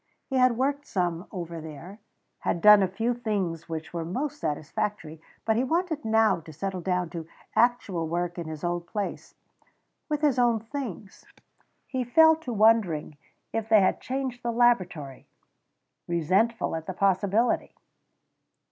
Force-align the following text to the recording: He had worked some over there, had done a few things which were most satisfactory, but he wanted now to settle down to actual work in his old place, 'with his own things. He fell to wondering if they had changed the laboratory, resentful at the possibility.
He 0.25 0.37
had 0.37 0.57
worked 0.57 0.87
some 0.87 1.27
over 1.31 1.61
there, 1.61 1.99
had 2.39 2.59
done 2.59 2.81
a 2.81 2.87
few 2.87 3.13
things 3.13 3.69
which 3.69 3.93
were 3.93 4.03
most 4.03 4.39
satisfactory, 4.39 5.21
but 5.45 5.57
he 5.57 5.63
wanted 5.63 6.03
now 6.03 6.39
to 6.39 6.51
settle 6.51 6.81
down 6.81 7.11
to 7.11 7.27
actual 7.55 8.07
work 8.07 8.39
in 8.39 8.47
his 8.47 8.63
old 8.63 8.87
place, 8.87 9.35
'with 10.09 10.21
his 10.21 10.39
own 10.39 10.59
things. 10.59 11.27
He 11.85 12.03
fell 12.03 12.35
to 12.37 12.51
wondering 12.51 13.17
if 13.53 13.69
they 13.69 13.81
had 13.81 14.01
changed 14.01 14.41
the 14.41 14.51
laboratory, 14.51 15.27
resentful 16.07 16.75
at 16.75 16.87
the 16.87 16.93
possibility. 16.95 17.75